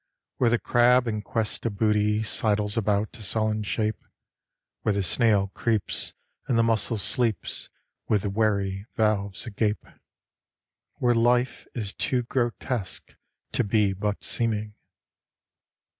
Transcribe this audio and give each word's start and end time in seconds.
Where 0.37 0.49
the 0.49 0.57
crab 0.57 1.07
in 1.07 1.21
quest 1.21 1.63
of 1.63 1.77
booty 1.77 2.23
sidles 2.23 2.75
about, 2.75 3.15
a 3.19 3.21
sullen 3.21 3.61
shape, 3.61 4.03
Where 4.81 4.93
the 4.93 5.03
snail 5.03 5.49
creeps 5.53 6.15
and 6.47 6.57
the 6.57 6.63
mussel 6.63 6.97
sleeps 6.97 7.69
with 8.07 8.25
wary 8.25 8.87
valves 8.97 9.45
agape, 9.45 9.85
Where 10.95 11.13
life 11.13 11.67
is 11.75 11.93
too 11.93 12.23
grotesque 12.23 13.13
to 13.51 13.63
be 13.63 13.93
but 13.93 14.23
seeming. 14.23 14.73